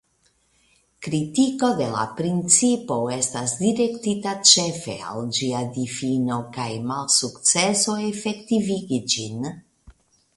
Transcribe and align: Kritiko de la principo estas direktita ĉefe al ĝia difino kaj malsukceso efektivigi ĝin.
Kritiko 1.07 1.67
de 1.81 1.89
la 1.95 2.05
principo 2.21 2.95
estas 3.15 3.53
direktita 3.59 4.33
ĉefe 4.53 4.95
al 5.11 5.27
ĝia 5.39 5.61
difino 5.75 6.39
kaj 6.57 6.67
malsukceso 6.93 7.95
efektivigi 8.07 9.01
ĝin. 9.15 9.51